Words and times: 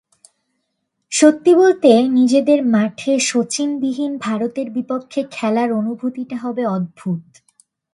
সত্যি 1.11 1.51
বলতে, 1.55 2.03
নিজেদের 2.09 2.59
মাঠে 2.65 3.19
শচীনবিহীন 3.19 4.17
ভারতের 4.17 4.67
বিপক্ষে 4.69 5.21
খেলার 5.31 5.69
অনুভূতিটা 5.73 6.37
হবে 6.37 6.63
অদ্ভুত। 6.67 7.23